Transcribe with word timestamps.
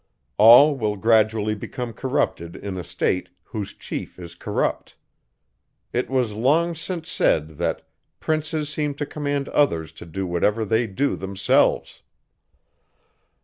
All 0.39 0.75
will 0.75 0.95
gradually 0.97 1.53
become 1.53 1.93
corrupted 1.93 2.55
in 2.55 2.75
a 2.75 2.83
state, 2.83 3.29
whose 3.43 3.75
chief 3.75 4.17
is 4.17 4.33
corrupt. 4.33 4.95
It 5.93 6.09
was 6.09 6.33
long 6.33 6.73
since 6.73 7.07
said, 7.07 7.49
that 7.59 7.87
"Princes 8.19 8.67
seem 8.67 8.95
to 8.95 9.05
command 9.05 9.47
others 9.49 9.91
to 9.91 10.07
do 10.07 10.25
whatever 10.25 10.65
they 10.65 10.87
do 10.87 11.15
themselves." 11.15 12.01